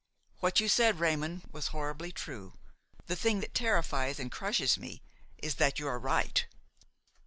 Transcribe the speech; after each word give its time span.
What 0.39 0.59
you 0.59 0.67
said, 0.67 0.99
Raymon, 0.99 1.43
was 1.51 1.67
horribly 1.67 2.11
true! 2.11 2.53
The 3.05 3.15
thing 3.15 3.39
that 3.41 3.53
terrifies 3.53 4.19
and 4.19 4.31
crushes 4.31 4.79
me 4.79 5.03
is 5.37 5.57
that 5.57 5.77
you 5.77 5.87
are 5.87 5.99
right. 5.99 6.43